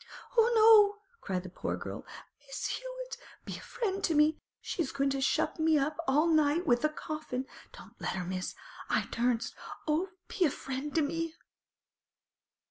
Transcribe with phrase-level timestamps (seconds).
[0.35, 2.03] 'Oh, no!' cried the poor girl.
[2.47, 3.17] 'Miss Hewett!
[3.45, 4.39] be a friend to me!
[4.59, 7.45] She's goin' to shut me up all night with the coffin.
[7.71, 8.55] Don't let her, miss!
[8.89, 9.53] I durstn't!
[9.87, 11.35] Oh, be a friend to me!